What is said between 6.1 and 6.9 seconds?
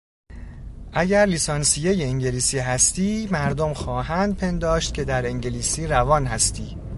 هستی.